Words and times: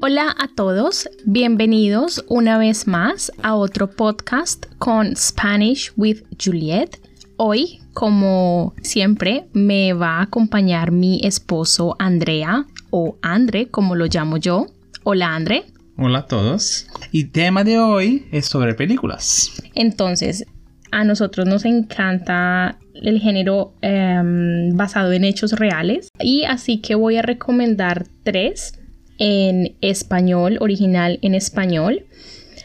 Hola 0.00 0.32
a 0.38 0.46
todos, 0.46 1.10
bienvenidos 1.24 2.24
una 2.28 2.56
vez 2.56 2.86
más 2.86 3.32
a 3.42 3.56
otro 3.56 3.90
podcast 3.90 4.66
con 4.78 5.16
Spanish 5.16 5.92
with 5.96 6.22
Juliet. 6.40 7.00
Hoy, 7.36 7.80
como 7.94 8.74
siempre, 8.80 9.48
me 9.54 9.94
va 9.94 10.18
a 10.18 10.22
acompañar 10.22 10.92
mi 10.92 11.20
esposo 11.24 11.96
Andrea 11.98 12.64
o 12.90 13.18
Andre, 13.22 13.66
como 13.66 13.96
lo 13.96 14.06
llamo 14.06 14.36
yo. 14.36 14.66
Hola 15.02 15.34
Andre. 15.34 15.64
Hola 15.96 16.20
a 16.20 16.26
todos. 16.26 16.86
Y 17.10 17.24
tema 17.24 17.64
de 17.64 17.80
hoy 17.80 18.24
es 18.30 18.46
sobre 18.46 18.74
películas. 18.74 19.60
Entonces, 19.74 20.46
a 20.92 21.02
nosotros 21.02 21.44
nos 21.48 21.64
encanta 21.64 22.78
el 22.94 23.18
género 23.18 23.74
em, 23.82 24.76
basado 24.76 25.10
en 25.10 25.24
hechos 25.24 25.52
reales 25.52 26.08
y 26.20 26.44
así 26.44 26.78
que 26.80 26.94
voy 26.94 27.16
a 27.16 27.22
recomendar 27.22 28.06
tres 28.22 28.78
en 29.18 29.76
español, 29.80 30.58
original 30.60 31.18
en 31.22 31.34
español. 31.34 32.06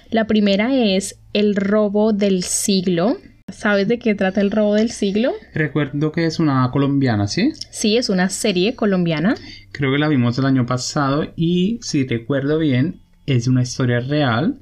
La 0.09 0.27
primera 0.27 0.76
es 0.76 1.20
El 1.34 1.55
robo 1.55 2.13
del 2.13 2.43
siglo. 2.43 3.17
¿Sabes 3.52 3.88
de 3.88 3.99
qué 3.99 4.16
trata 4.16 4.41
el 4.41 4.52
robo 4.52 4.76
del 4.76 4.89
siglo? 4.89 5.31
Recuerdo 5.53 6.12
que 6.12 6.26
es 6.26 6.39
una 6.39 6.70
colombiana, 6.71 7.27
¿sí? 7.27 7.52
Sí, 7.71 7.98
es 7.98 8.09
una 8.09 8.29
serie 8.29 8.76
colombiana. 8.76 9.35
Creo 9.71 9.91
que 9.91 9.99
la 9.99 10.07
vimos 10.07 10.38
el 10.39 10.45
año 10.45 10.66
pasado 10.66 11.31
y 11.35 11.79
si 11.81 12.07
recuerdo 12.07 12.57
bien, 12.57 13.01
es 13.26 13.48
una 13.48 13.62
historia 13.62 13.99
real 13.99 14.59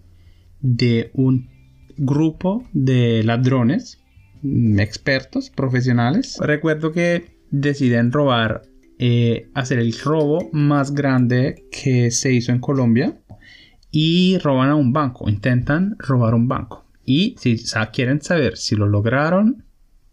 de 0.59 1.11
un 1.13 1.49
grupo 1.97 2.67
de 2.73 3.23
ladrones 3.23 4.01
expertos, 4.77 5.49
profesionales. 5.49 6.37
Recuerdo 6.39 6.91
que 6.91 7.37
deciden 7.51 8.11
robar 8.11 8.63
eh, 9.03 9.49
hacer 9.55 9.79
el 9.79 9.97
robo 9.99 10.51
más 10.51 10.93
grande 10.93 11.65
que 11.71 12.11
se 12.11 12.31
hizo 12.31 12.51
en 12.51 12.59
Colombia 12.59 13.17
y 13.89 14.37
roban 14.37 14.69
a 14.69 14.75
un 14.75 14.93
banco, 14.93 15.27
intentan 15.27 15.95
robar 15.97 16.35
un 16.35 16.47
banco. 16.47 16.85
Y 17.03 17.33
si 17.39 17.57
quieren 17.91 18.21
saber 18.21 18.57
si 18.57 18.75
lo 18.75 18.87
lograron, 18.87 19.63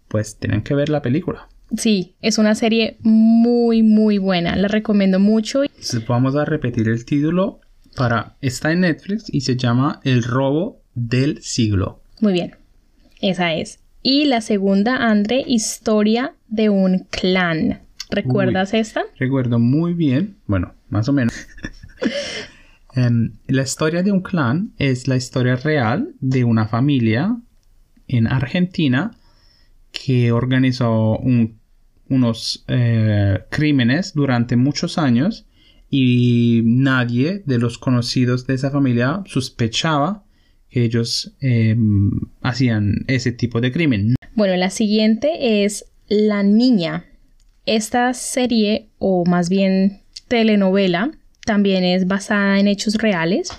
pues 0.09 0.39
tienen 0.39 0.63
que 0.63 0.75
ver 0.75 0.89
la 0.89 1.03
película. 1.03 1.49
Sí, 1.77 2.15
es 2.23 2.39
una 2.39 2.55
serie 2.55 2.97
muy, 3.03 3.83
muy 3.83 4.17
buena. 4.17 4.57
La 4.57 4.69
recomiendo 4.69 5.21
mucho. 5.21 5.65
Vamos 6.09 6.35
a 6.35 6.47
repetir 6.47 6.89
el 6.89 7.05
título 7.05 7.61
para. 7.95 8.37
Está 8.41 8.73
en 8.73 8.81
Netflix 8.81 9.27
y 9.31 9.43
se 9.43 9.59
llama 9.59 10.01
El 10.03 10.23
robo 10.23 10.81
del 10.95 11.43
siglo. 11.43 12.01
Muy 12.23 12.33
bien, 12.33 12.57
esa 13.21 13.53
es. 13.53 13.81
Y 14.03 14.25
la 14.25 14.41
segunda, 14.41 14.97
Andre, 14.97 15.45
Historia 15.47 16.33
de 16.49 16.71
un 16.71 17.01
clan. 17.11 17.83
¿Recuerdas 18.11 18.75
esta? 18.75 19.03
Recuerdo 19.19 19.59
muy 19.59 19.95
bien, 19.95 20.37
bueno, 20.47 20.75
más 20.89 21.09
o 21.09 21.13
menos. 21.13 21.35
Em, 22.95 23.35
la 23.47 23.63
historia 23.63 24.03
de 24.03 24.11
un 24.11 24.23
clan 24.23 24.73
es 24.79 25.07
la 25.07 25.15
historia 25.15 25.57
real 25.57 26.15
de 26.21 26.43
una 26.43 26.67
familia 26.67 27.37
en 28.09 28.27
Argentina 28.27 29.13
que 29.93 30.33
organizó 30.33 31.19
unos 32.09 32.65
eh, 32.67 33.41
crímenes 33.51 34.15
durante 34.15 34.57
muchos 34.57 34.99
años 34.99 35.47
y 35.91 36.63
nadie 36.65 37.43
de 37.45 37.59
los 37.59 37.79
conocidos 37.79 38.47
de 38.47 38.55
esa 38.55 38.71
familia 38.71 39.23
sospechaba 39.27 40.25
que 40.69 40.85
ellos 40.85 41.35
em, 41.41 42.11
hacían 42.43 43.05
ese 43.07 43.33
tipo 43.33 43.61
de 43.61 43.73
crimen. 43.73 44.15
Bueno, 44.35 44.57
la 44.57 44.71
siguiente 44.71 45.65
es 45.65 45.87
La 46.09 46.43
Niña. 46.43 47.05
Esta 47.69 48.15
serie, 48.15 48.89
o 48.99 49.27
más 49.27 49.51
bien 49.51 50.01
telenovela, 50.27 51.11
también 51.45 51.85
es 51.85 52.07
basada 52.07 52.59
en 52.59 52.67
hechos 52.67 52.95
reales. 52.95 53.51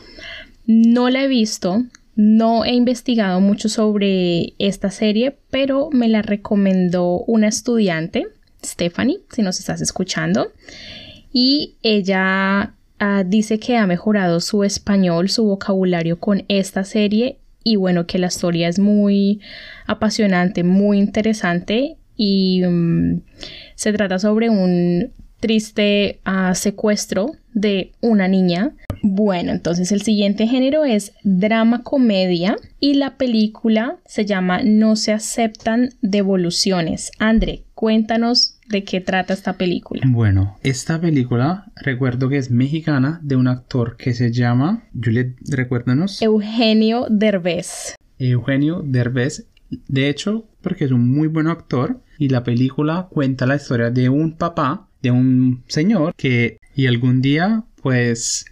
No 0.66 1.12
la 1.12 1.26
he 1.26 1.28
visto, 1.28 1.84
no 2.16 2.66
he 2.66 2.74
investigado 2.74 3.40
mucho 3.40 3.70
sobre 3.70 4.56
esta 4.58 4.90
serie, 4.90 5.38
pero 5.52 5.92
me 5.92 6.10
la 6.10 6.24
recomendó 6.24 7.20
una 7.28 7.50
estudiante, 7.50 8.26
Stephanie, 8.66 9.20
si 9.32 9.44
nos 9.44 9.60
estás 9.60 9.80
escuchando. 9.80 10.54
Y 11.32 11.76
ella 11.84 12.74
ah, 12.98 13.24
dice 13.28 13.60
que 13.60 13.78
ha 13.78 13.86
mejorado 13.86 14.40
su 14.40 14.64
español, 14.64 15.30
su 15.30 15.46
vocabulario 15.46 16.20
con 16.20 16.46
esta 16.48 16.84
serie 16.84 17.38
y 17.64 17.76
bueno, 17.76 18.08
que 18.08 18.18
la 18.18 18.28
historia 18.28 18.70
es 18.70 18.80
muy 18.80 19.40
apasionante, 19.86 20.64
muy 20.64 20.98
interesante 20.98 21.99
y 22.22 22.62
mm, 22.62 23.22
se 23.76 23.94
trata 23.94 24.20
sobre 24.20 24.50
un 24.50 25.14
triste 25.40 26.20
ah, 26.26 26.54
secuestro 26.54 27.32
de 27.54 27.94
una 28.02 28.28
niña. 28.28 28.74
Bueno, 29.02 29.54
entonces 29.54 29.94
el 29.94 30.02
siguiente 30.02 30.46
género 30.46 30.84
es 30.84 31.14
drama 31.24 31.82
comedia 31.82 32.58
y 32.82 32.96
la 32.96 33.16
película 33.16 34.00
se 34.06 34.26
llama 34.26 34.62
No 34.64 34.98
se 34.98 35.14
aceptan 35.14 35.92
devoluciones. 36.02 37.12
André, 37.20 37.64
cuéntanos 37.74 38.60
de 38.68 38.84
qué 38.84 39.00
trata 39.00 39.34
esta 39.34 39.54
película. 39.54 40.02
Bueno, 40.06 40.58
esta 40.62 41.00
película 41.00 41.72
recuerdo 41.78 42.28
que 42.28 42.36
es 42.36 42.52
mexicana 42.52 43.22
de 43.24 43.38
un 43.38 43.48
actor 43.48 43.96
que 43.96 44.14
se 44.14 44.34
llama, 44.34 44.84
Juliet, 44.94 45.38
recuérdanos. 45.50 46.22
Eugenio 46.22 47.08
Derbez. 47.10 47.96
Eugenio 48.20 48.82
Derbez. 48.84 49.48
De 49.88 50.10
hecho, 50.10 50.50
porque 50.62 50.84
es 50.84 50.92
un 50.92 51.10
muy 51.10 51.30
buen 51.30 51.48
actor 51.48 52.02
y 52.20 52.30
la 52.30 52.44
película 52.44 53.08
cuenta 53.10 53.48
la 53.48 53.56
historia 53.56 53.90
de 53.90 54.10
un 54.10 54.38
papá, 54.38 54.90
de 55.02 55.10
un 55.10 55.64
señor 55.68 56.14
que 56.16 56.60
y 56.76 56.86
algún 56.86 57.22
día 57.22 57.64
pues 57.82 58.46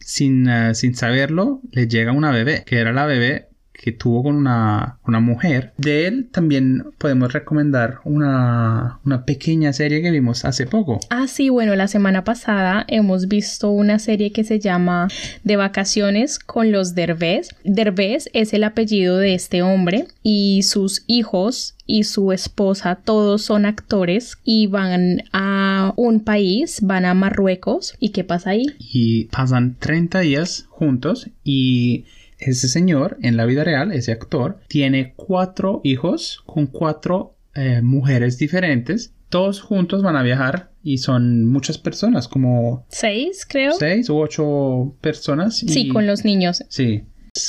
sin, 0.00 0.48
eh, 0.48 0.74
sin 0.74 0.94
saberlo 0.94 1.62
le 1.72 1.88
llega 1.88 2.12
una 2.12 2.30
bebé, 2.30 2.62
que 2.66 2.76
era 2.76 2.92
la 2.92 3.06
bebé 3.06 3.45
que 3.86 3.92
tuvo 3.92 4.24
con 4.24 4.34
una, 4.34 4.98
una 5.06 5.20
mujer. 5.20 5.72
De 5.78 6.08
él 6.08 6.28
también 6.32 6.86
podemos 6.98 7.32
recomendar 7.32 8.00
una, 8.02 8.98
una, 9.04 9.24
pequeña 9.24 9.72
serie 9.72 10.02
que 10.02 10.10
vimos 10.10 10.44
hace 10.44 10.66
poco. 10.66 10.98
Ah, 11.08 11.28
sí, 11.28 11.50
bueno, 11.50 11.76
la 11.76 11.86
semana 11.86 12.24
pasada 12.24 12.84
hemos 12.88 13.28
visto 13.28 13.70
una 13.70 14.00
serie 14.00 14.32
que 14.32 14.42
se 14.42 14.58
llama 14.58 15.06
De 15.44 15.54
vacaciones 15.54 16.40
con 16.40 16.72
los 16.72 16.96
Derbez. 16.96 17.50
Derbez 17.62 18.28
es 18.32 18.52
el 18.54 18.64
apellido 18.64 19.18
de 19.18 19.34
este 19.34 19.62
hombre 19.62 20.08
y 20.24 20.64
sus 20.64 21.04
hijos 21.06 21.76
y 21.86 22.02
su 22.02 22.32
esposa 22.32 22.96
todos 22.96 23.42
son 23.42 23.66
actores 23.66 24.38
y 24.42 24.66
van 24.66 25.22
a 25.32 25.92
un 25.94 26.24
país, 26.24 26.80
van 26.82 27.04
a 27.04 27.14
Marruecos. 27.14 27.94
¿Y 28.00 28.08
qué 28.08 28.24
pasa 28.24 28.50
ahí? 28.50 28.66
Y 28.80 29.26
pasan 29.26 29.76
30 29.78 30.18
días 30.18 30.66
juntos 30.70 31.30
y 31.44 32.06
ese 32.38 32.68
señor, 32.68 33.18
en 33.22 33.36
la 33.36 33.46
vida 33.46 33.64
real, 33.64 33.92
ese 33.92 34.12
actor, 34.12 34.58
tiene 34.68 35.14
cuatro 35.16 35.80
hijos 35.84 36.42
con 36.46 36.66
cuatro 36.66 37.36
eh, 37.54 37.80
mujeres 37.82 38.38
diferentes. 38.38 39.12
Todos 39.28 39.60
juntos 39.60 40.02
van 40.02 40.16
a 40.16 40.22
viajar 40.22 40.70
y 40.82 40.98
son 40.98 41.46
muchas 41.46 41.78
personas, 41.78 42.28
como... 42.28 42.86
Seis, 42.88 43.46
creo. 43.48 43.72
Seis 43.72 44.08
u 44.08 44.18
ocho 44.18 44.94
personas. 45.00 45.58
Sí, 45.58 45.88
con 45.88 46.06
los 46.06 46.24
niños. 46.24 46.62
Sí. 46.68 47.02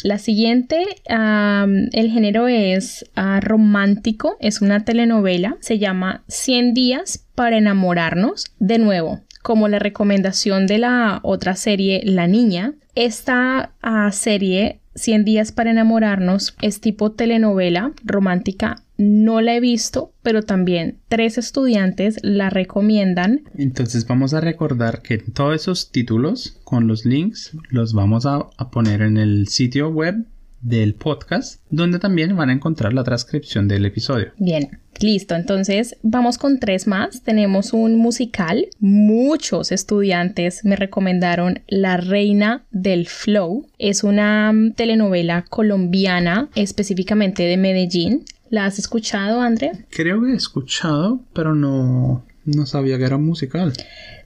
La 0.04 0.18
siguiente, 0.18 0.84
el 1.08 2.12
género 2.12 2.48
es 2.48 3.06
ah, 3.16 3.40
romántico, 3.42 4.36
es 4.40 4.62
una 4.62 4.84
telenovela, 4.84 5.58
se 5.62 5.80
llama 5.80 6.24
100 6.28 6.74
días 6.74 7.27
para 7.38 7.60
enamorarnos. 7.60 8.52
De 8.58 8.80
nuevo, 8.80 9.22
como 9.44 9.68
la 9.68 9.78
recomendación 9.78 10.66
de 10.66 10.80
la 10.80 11.20
otra 11.22 11.56
serie 11.56 12.02
La 12.04 12.26
Niña, 12.26 12.74
esta 12.96 13.74
ah, 13.84 14.12
serie 14.12 14.80
100 14.96 15.24
días 15.24 15.52
para 15.52 15.70
enamorarnos 15.70 16.56
es 16.64 16.82
tipo 16.82 17.12
telenovela 17.12 17.92
romántica. 18.04 18.82
No 18.98 19.42
la 19.42 19.56
he 19.56 19.60
visto, 19.60 20.12
pero 20.24 20.42
también 20.42 20.98
tres 21.10 21.38
estudiantes 21.38 22.18
la 22.24 22.50
recomiendan. 22.50 23.44
Entonces 23.56 24.08
vamos 24.08 24.34
a 24.34 24.42
recordar 24.42 25.04
que 25.04 25.20
todos 25.20 25.54
esos 25.54 25.92
títulos 25.92 26.58
con 26.64 26.88
los 26.88 27.06
links 27.06 27.52
los 27.70 27.94
vamos 27.94 28.26
a, 28.26 28.48
a 28.58 28.72
poner 28.72 29.04
en 29.04 29.18
el 29.18 29.48
sitio 29.48 29.90
web 29.90 30.26
del 30.62 30.96
podcast, 30.96 31.62
donde 31.70 32.00
también 32.00 32.36
van 32.36 32.50
a 32.50 32.54
encontrar 32.54 32.94
la 32.94 33.04
transcripción 33.04 33.68
del 33.68 33.86
episodio. 33.86 34.32
Bien, 34.38 34.80
listo. 35.00 35.36
Entonces 35.36 35.98
vamos 36.02 36.38
con 36.38 36.60
tres 36.60 36.88
más. 36.88 37.24
Tenemos 37.24 37.74
un 37.74 37.96
musical. 37.98 38.68
Muchos 38.80 39.72
estudiantes 39.72 40.66
me 40.66 40.76
recomendaron 40.76 41.62
La 41.68 41.98
Reina 41.98 42.66
del 42.72 43.08
Flow. 43.08 43.68
Es 43.78 44.04
una 44.04 44.52
mm, 44.52 44.74
telenovela 44.74 45.46
colombiana, 45.50 46.50
específicamente 46.56 47.44
de 47.44 47.58
Medellín. 47.58 48.26
¿La 48.50 48.66
has 48.66 48.80
escuchado, 48.80 49.42
André? 49.42 49.72
Creo 49.90 50.22
que 50.24 50.32
he 50.32 50.36
escuchado, 50.36 51.22
pero 51.34 51.54
no, 51.54 52.26
no 52.46 52.66
sabía 52.66 52.98
que 52.98 53.04
era 53.04 53.18
un 53.18 53.26
musical. 53.26 53.74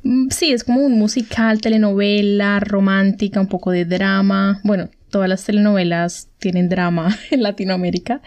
Mm, 0.04 0.30
sí, 0.30 0.52
es 0.52 0.64
como 0.64 0.82
un 0.82 0.98
musical, 0.98 1.60
telenovela, 1.60 2.60
romántica, 2.60 3.42
un 3.42 3.48
poco 3.48 3.72
de 3.72 3.86
drama. 3.86 4.62
Bueno, 4.64 4.90
todas 5.12 5.30
las 5.30 5.44
telenovelas 5.44 6.30
tienen 6.40 6.70
drama 6.70 7.16
en 7.32 7.44
Latinoamérica. 7.44 8.22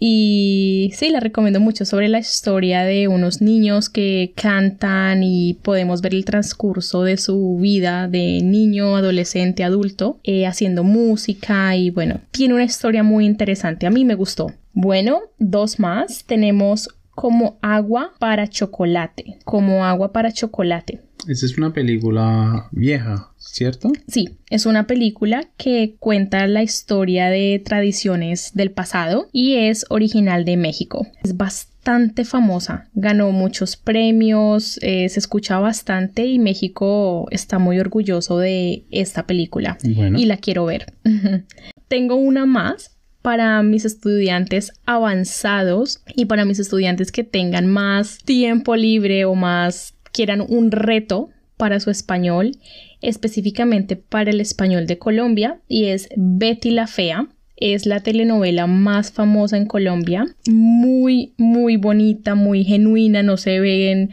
Y 0.00 0.92
sí, 0.94 1.10
la 1.10 1.18
recomiendo 1.18 1.58
mucho 1.58 1.84
sobre 1.84 2.08
la 2.08 2.20
historia 2.20 2.84
de 2.84 3.08
unos 3.08 3.40
niños 3.40 3.88
que 3.88 4.32
cantan 4.36 5.24
y 5.24 5.54
podemos 5.54 6.02
ver 6.02 6.14
el 6.14 6.24
transcurso 6.24 7.02
de 7.02 7.16
su 7.16 7.56
vida 7.60 8.06
de 8.06 8.40
niño, 8.42 8.96
adolescente, 8.96 9.64
adulto, 9.64 10.20
eh, 10.22 10.46
haciendo 10.46 10.84
música 10.84 11.74
y 11.74 11.90
bueno, 11.90 12.20
tiene 12.30 12.54
una 12.54 12.64
historia 12.64 13.02
muy 13.02 13.26
interesante. 13.26 13.86
A 13.86 13.90
mí 13.90 14.04
me 14.04 14.14
gustó. 14.14 14.52
Bueno, 14.72 15.22
dos 15.38 15.80
más. 15.80 16.24
Tenemos 16.24 16.88
como 17.10 17.58
agua 17.62 18.12
para 18.20 18.46
chocolate. 18.46 19.38
Como 19.44 19.84
agua 19.84 20.12
para 20.12 20.30
chocolate. 20.30 21.00
Esa 21.28 21.44
es 21.44 21.58
una 21.58 21.74
película 21.74 22.68
vieja, 22.72 23.32
¿cierto? 23.36 23.92
Sí, 24.06 24.38
es 24.48 24.64
una 24.64 24.86
película 24.86 25.46
que 25.58 25.94
cuenta 25.98 26.46
la 26.46 26.62
historia 26.62 27.28
de 27.28 27.60
tradiciones 27.62 28.52
del 28.54 28.70
pasado 28.70 29.28
y 29.30 29.56
es 29.56 29.84
original 29.90 30.46
de 30.46 30.56
México. 30.56 31.06
Es 31.22 31.36
bastante 31.36 32.24
famosa, 32.24 32.88
ganó 32.94 33.30
muchos 33.30 33.76
premios, 33.76 34.78
eh, 34.80 35.06
se 35.10 35.20
escucha 35.20 35.58
bastante 35.58 36.24
y 36.24 36.38
México 36.38 37.26
está 37.30 37.58
muy 37.58 37.78
orgulloso 37.78 38.38
de 38.38 38.86
esta 38.90 39.26
película 39.26 39.76
y 39.82 40.24
la 40.24 40.38
quiero 40.38 40.64
ver. 40.64 40.94
Tengo 41.88 42.16
una 42.16 42.46
más 42.46 42.98
para 43.20 43.62
mis 43.62 43.84
estudiantes 43.84 44.72
avanzados 44.86 46.02
y 46.16 46.24
para 46.24 46.46
mis 46.46 46.58
estudiantes 46.58 47.12
que 47.12 47.24
tengan 47.24 47.66
más 47.66 48.18
tiempo 48.24 48.76
libre 48.76 49.26
o 49.26 49.34
más 49.34 49.97
quieran 50.18 50.44
un 50.48 50.72
reto 50.72 51.28
para 51.56 51.78
su 51.78 51.90
español, 51.90 52.56
específicamente 53.02 53.94
para 53.94 54.32
el 54.32 54.40
español 54.40 54.88
de 54.88 54.98
Colombia, 54.98 55.60
y 55.68 55.84
es 55.84 56.08
Betty 56.16 56.72
la 56.72 56.88
Fea. 56.88 57.28
Es 57.56 57.86
la 57.86 58.00
telenovela 58.00 58.66
más 58.66 59.12
famosa 59.12 59.56
en 59.56 59.66
Colombia, 59.66 60.26
muy, 60.48 61.34
muy 61.38 61.76
bonita, 61.76 62.34
muy 62.36 62.64
genuina, 62.64 63.22
no 63.22 63.36
se 63.36 63.58
ven 63.58 64.10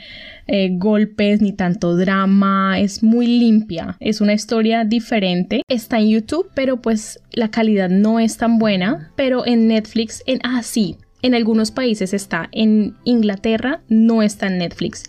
eh, 0.48 0.70
golpes 0.74 1.42
ni 1.42 1.54
tanto 1.54 1.96
drama, 1.96 2.80
es 2.80 3.04
muy 3.04 3.26
limpia, 3.26 3.98
es 4.00 4.22
una 4.22 4.34
historia 4.34 4.84
diferente. 4.84 5.62
Está 5.68 6.00
en 6.00 6.10
YouTube, 6.10 6.50
pero 6.56 6.82
pues 6.82 7.20
la 7.34 7.50
calidad 7.50 7.90
no 7.90 8.20
es 8.20 8.38
tan 8.38 8.60
buena, 8.60 9.12
pero 9.16 9.46
en 9.46 9.68
Netflix, 9.68 10.24
en, 10.26 10.40
ah 10.44 10.62
sí, 10.64 10.98
en 11.22 11.34
algunos 11.34 11.70
países 11.72 12.14
está, 12.14 12.50
en 12.52 12.96
Inglaterra 13.04 13.82
no 13.90 14.22
está 14.22 14.48
en 14.48 14.60
Netflix. 14.60 15.04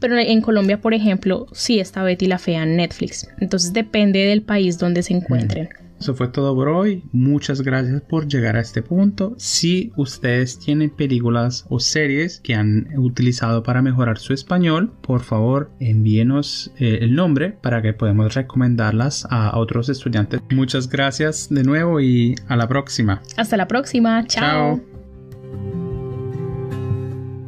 Pero 0.00 0.18
en 0.18 0.40
Colombia, 0.40 0.80
por 0.80 0.94
ejemplo, 0.94 1.46
sí 1.52 1.80
está 1.80 2.02
Betty 2.02 2.26
la 2.26 2.38
Fea 2.38 2.62
en 2.62 2.76
Netflix. 2.76 3.28
Entonces 3.40 3.72
depende 3.72 4.20
del 4.20 4.42
país 4.42 4.78
donde 4.78 5.02
se 5.02 5.14
encuentren. 5.14 5.68
Eso 6.00 6.14
fue 6.14 6.28
todo 6.28 6.54
por 6.54 6.68
hoy. 6.68 7.02
Muchas 7.12 7.62
gracias 7.62 8.00
por 8.02 8.28
llegar 8.28 8.56
a 8.56 8.60
este 8.60 8.82
punto. 8.82 9.34
Si 9.36 9.92
ustedes 9.96 10.58
tienen 10.58 10.90
películas 10.90 11.66
o 11.68 11.80
series 11.80 12.40
que 12.40 12.54
han 12.54 12.88
utilizado 12.96 13.62
para 13.62 13.82
mejorar 13.82 14.18
su 14.18 14.32
español, 14.32 14.92
por 15.00 15.22
favor 15.22 15.70
envíenos 15.80 16.72
eh, 16.78 16.98
el 17.02 17.14
nombre 17.14 17.50
para 17.50 17.82
que 17.82 17.92
podamos 17.92 18.34
recomendarlas 18.34 19.26
a 19.30 19.58
otros 19.58 19.88
estudiantes. 19.88 20.40
Muchas 20.50 20.88
gracias 20.88 21.48
de 21.50 21.64
nuevo 21.64 22.00
y 22.00 22.36
a 22.46 22.56
la 22.56 22.68
próxima. 22.68 23.22
Hasta 23.36 23.56
la 23.56 23.66
próxima. 23.66 24.24
Chao. 24.26 24.80